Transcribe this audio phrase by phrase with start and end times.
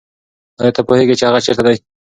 [0.61, 1.75] آیا ته پوهېږې چې هغه چېرته دی؟